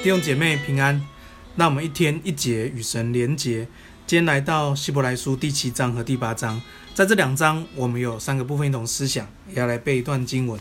[0.00, 1.04] 弟兄姐妹平安，
[1.56, 3.66] 那我们一天一节与神连结。
[4.06, 6.62] 今天来到希伯来书第七章和第八章，
[6.94, 10.58] 在这两章我们有三个部分一同思想，也要来背一段经文。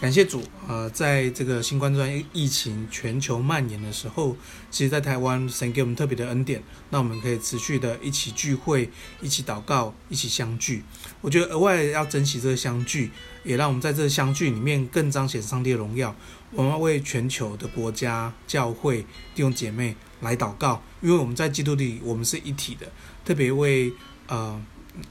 [0.00, 4.34] 感谢主，呃，在这个新冠状疫情全球蔓延的时候，
[4.70, 8.88] 其实，在台湾神给我们特别的恩典，那我们可以持续的一起聚会、
[9.20, 10.82] 一起祷告、一起相聚。
[11.20, 13.10] 我觉得额外要珍惜这个相聚，
[13.44, 16.16] 也让我们在这个相聚里面更彰显上帝的荣耀。
[16.52, 19.02] 我们要为全球的国家、教会、
[19.34, 22.90] 弟兄姐妹来祷告，因为我们在基督里我们是一体的。
[23.22, 23.92] 特别为
[24.28, 24.58] 呃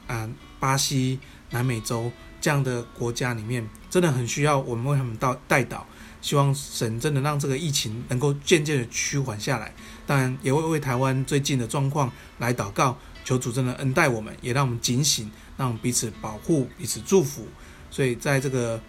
[0.08, 0.28] 啊
[0.60, 1.20] 巴西、
[1.52, 2.12] 南美洲。
[2.42, 5.82] 这样的国家里面，真的很需要我们为他们到代祷，
[6.22, 9.74] 希望神真的让这个疫情能够渐渐的趋缓下来。
[10.06, 17.48] 当然，也会为台湾最近的状况来祷告，求主真的恩待我们，也让我们警醒，让我们彼此保护、彼此祝福。
[17.92, 18.82] 所以，在这个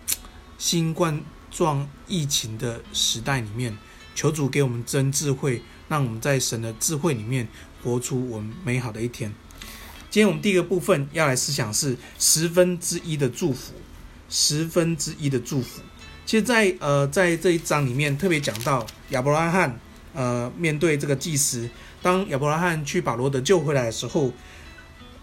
[0.58, 3.76] 新冠状疫情的时代里面，
[4.14, 7.48] 求主给我们真智慧，让我们在神的智慧里面
[7.82, 9.34] 活出我们美好的一天。
[10.10, 13.72] 今天我们第一个部分要来思想是十分之一的祝福，
[14.28, 15.80] 十分之一的祝福。
[16.26, 19.78] 其实在，呃，在这一章里面特别讲到亚伯拉罕，
[20.12, 21.70] 呃，面对这个祭司，
[22.02, 24.32] 当亚伯拉罕去把罗德救回来的时候，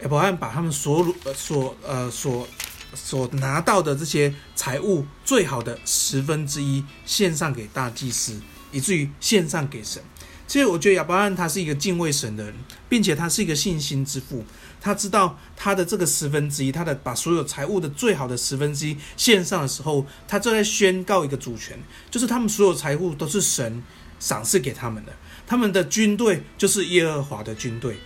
[0.03, 2.47] 亚伯拉罕把他们所所呃所
[2.93, 8.39] 所拿到的这些财物最好的十分之一献上给大祭司，
[8.71, 10.01] 以至于献上给神。
[10.47, 12.53] 其实我觉得亚伯拉罕他是一个敬畏神的人，
[12.87, 14.43] 并且他是一个信心之父。
[14.79, 21.77] 他知道他的这个十分之一，他的把所有财物的最好的十分之一献上的时候，他就在宣告一个主权，
[22.09, 23.83] 就是他们所有财物都是神
[24.19, 25.11] 赏赐给他们的，
[25.45, 27.97] 他们的军队就是耶和华的军队。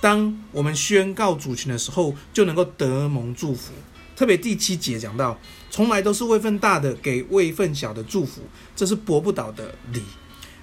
[0.00, 3.72] 当我们宣告主权的时候，就能够得蒙祝福。
[4.16, 5.38] 特别第七节讲到，
[5.70, 8.42] 从来都是位份大的给位份小的祝福，
[8.74, 10.02] 这是驳不倒的理。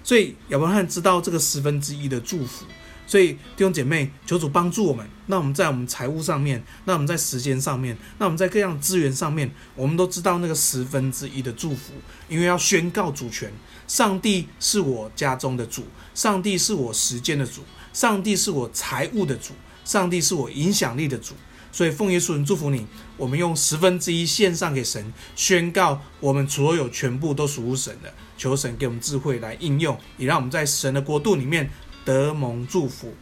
[0.07, 2.63] 所以亚伯拉罕知道这个十分之一的祝福，
[3.06, 5.06] 所以弟兄姐妹，求主帮助我们。
[5.25, 11.91] 那我们在我们财务上面，那我们在时间上面，那我们在各样资源上面，我们都知道那个十分之一的祝福，
[12.29, 13.51] 因为要宣告主权。
[13.85, 15.84] 上帝是我家中的主，
[16.16, 19.51] 上帝是我时间的主，上帝是我财务的主，
[19.84, 21.34] 上帝是我影响力的主。
[21.72, 22.85] 所以奉耶稣名祝福你，
[23.17, 28.13] 我们用十分之一献上给神，宣告我们所有全部都属于神的。
[28.38, 31.69] 求神给我们智慧来应用，也让我们在神的国度里面
[32.05, 33.16] 得蒙祝福。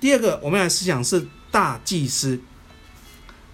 [0.00, 2.40] 第二个，我们来思想是大祭司。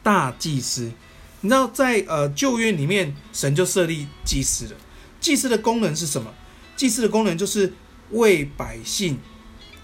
[0.02, 0.92] 大祭司，
[1.40, 4.76] 你知道在呃旧约里面，神就设立祭司了。
[5.20, 6.32] 祭司的功能是什么？
[6.76, 7.74] 祭司的功能就是
[8.10, 9.18] 为百姓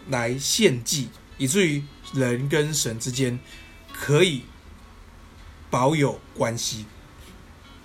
[0.09, 1.83] 来献祭，以至于
[2.15, 3.39] 人跟神之间
[3.95, 4.43] 可以
[5.71, 6.85] 保有关系。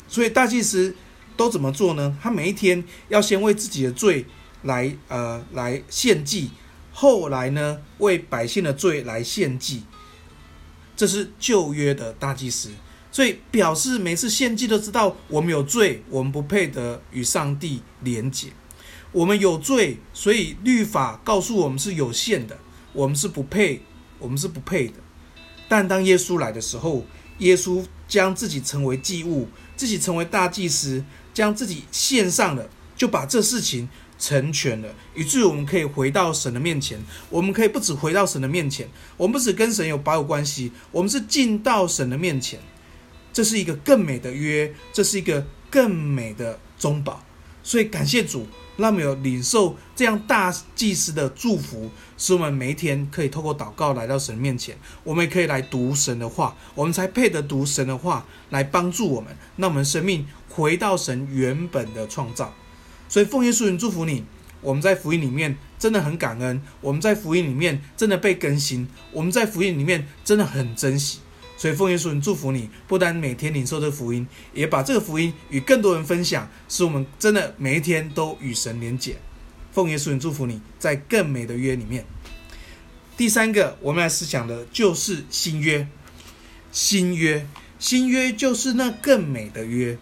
[0.08, 0.96] 所以大祭司。
[1.40, 2.18] 都怎么做呢？
[2.22, 4.26] 他每一天要先为自己的罪
[4.64, 6.52] 来呃来献祭，
[6.92, 9.84] 后来呢为百姓的罪来献祭。
[10.98, 12.72] 这是旧约的大祭司，
[13.10, 18.50] 所以表示每次献祭都知道我们有罪，我们不配得与上帝连结。
[19.14, 22.60] 我们有罪，所以律法告诉我们是有限的，
[22.92, 23.82] 我们是不配，
[24.20, 24.96] 我们是不配的。
[25.70, 27.06] 但当耶稣来的时候，
[27.38, 29.48] 耶稣将自己成为祭物，
[29.78, 31.06] 自己成为大祭司。
[31.32, 33.88] 将自己献上了，就把这事情
[34.18, 37.00] 成全了，以至于我们可以回到神的面前。
[37.30, 42.60] 我们可以不止回到神的面前，我们不止跟神有保有关系，我们是进到神的面前。
[43.32, 47.24] 这是一个更美的约，这是一个更美的中保。
[47.70, 48.48] 所以感谢主，
[48.78, 54.76] 让我们有领受这样大祭司的祝福，使我们每一天可以透过祷告来到神面前。
[55.04, 60.26] 我们也可以来读神的话，我们才配得读神的话来帮助我们，让我们生命。
[60.50, 62.52] 回到神原本的创造，
[63.08, 64.26] 所以奉耶稣名祝福你。
[64.62, 71.20] 我们在福音里面真的很感恩，我们在福音里面真的被更新，我们在福音里面真的很珍惜。
[71.60, 79.18] 所以奉耶稣名祝福你，不但每天领受这福音，也把这个福音与更多人分享，使我们真的每一天都与神连结。
[79.74, 82.06] 奉耶稣名祝福你，在更美的约里面。
[83.18, 85.86] 第三个，我们来思想的就是新约，
[86.72, 87.46] 新约，
[87.78, 89.98] 新约就是那更美的约。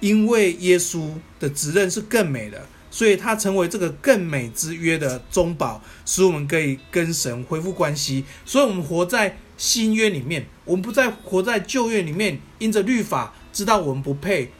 [0.00, 8.24] 因为耶稣的职任是更美的，所以他成为这个更美之约的中保，使我们可以跟神恢复关系。
[8.44, 14.50] 所以，我们活在新约里面，我们不再活在旧约里面，因着律法知道我们不配，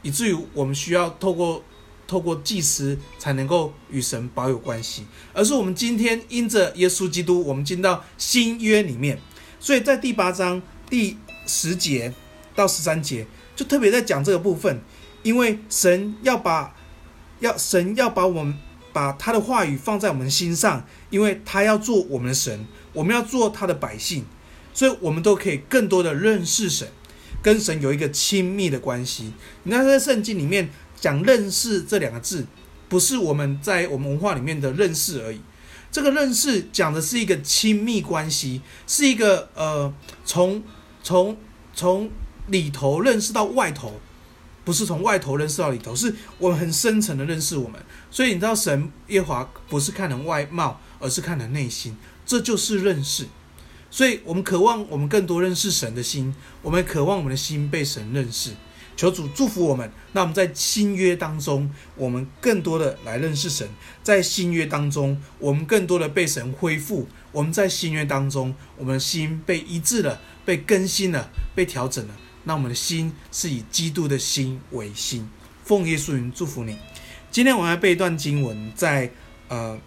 [0.00, 1.62] 以至于我们需要透过
[2.06, 5.04] 透过祭司才能够与神保有关系。
[5.34, 9.20] 而是我们今天因着耶稣基督，我们进到新约里面。
[9.60, 12.14] 所以在第八章第十节
[12.54, 13.26] 到十三节。
[13.54, 14.80] 就特别在讲这个部分，
[15.22, 16.74] 因为神要把，
[17.40, 18.58] 要神要把我们
[18.92, 24.24] 把他的话语放在我们心上，因为他要做我们的神，我们要做他的百姓，
[24.76, 26.86] 所以我们都可以更多的认识神，
[27.40, 29.32] 跟神有一个亲密的关系。
[29.62, 30.68] 你看在圣经里面
[31.00, 32.46] 讲认识这两个字，
[32.86, 35.40] 不是我们在我们文化里面的认识而已。
[35.90, 39.90] 这个认识讲的是一个亲密关系，是一个呃，
[40.26, 40.62] 从
[41.02, 41.38] 从
[41.72, 42.10] 从
[42.48, 43.98] 里头认识到外头，
[44.62, 47.80] 不是从外头认识到里头，是我们很深层的认识我们。
[48.10, 51.96] 所以你知道，神耶和华不是看人外貌，而是看人内心，
[52.26, 53.24] 这就是认识。
[53.96, 58.50] 所以我们渴望我们更多认识神的心，我们渴望我们的心被神认识。
[58.94, 59.90] 求主祝福我们。
[60.12, 63.66] 那我们在新约当中，我们更多的来认识神；
[64.02, 72.14] 在新约当中，我们更多的被神恢复；我们在新约当中，我们的心被医治了、被更新了、被调整了。
[72.44, 75.26] 那我们的心是以基督的心为心。
[75.64, 76.76] 奉耶稣名祝福你。
[77.30, 79.10] 今天我们要背一段经文，在
[79.48, 79.80] 呃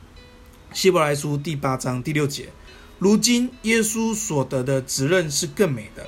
[0.73, 2.49] 希伯来书第八章第六节。
[2.99, 6.05] 如今耶稣所得的职任是更美的。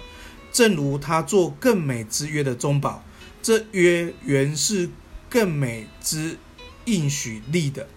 [0.52, 3.04] 正如他做更美之约的中保，
[3.42, 4.90] 这约原是
[5.30, 6.38] 更美之
[6.84, 7.88] 应许立的。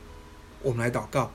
[0.63, 1.33] 我们来祷告，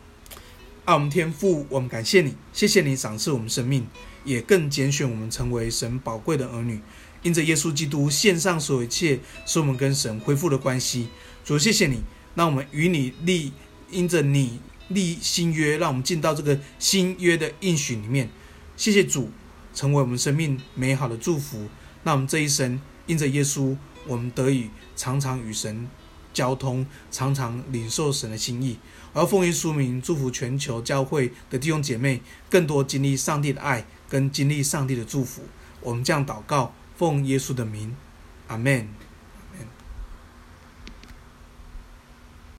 [0.86, 3.86] 爱我们天父，我们感谢你，谢谢你赏赐我们生命，
[4.24, 6.80] 也更拣选我们成为神宝贵的儿女。
[7.22, 11.10] 因着耶稣基督献上所有一切，使我们跟神恢复了关系。
[11.44, 12.00] 主，谢谢你，
[12.34, 13.52] 让我们与你立，
[13.92, 18.30] 因着你立新约，让我们进到这个新约的应许里面。
[18.77, 19.31] 谢谢主。
[19.71, 21.69] 成为我们生命美好的祝福。
[22.03, 23.77] 那我们这一生因着耶稣，
[24.07, 25.88] 我们得以常常与神
[26.33, 28.77] 交通，常常领受神的心意。
[29.13, 35.44] 而奉耶稣名祝福全球教会的弟兄姐妹，更多经历上帝的爱，跟经历上帝的祝福。
[35.81, 37.95] 我们这样祷告，奉耶稣的名，
[38.47, 38.89] 阿门。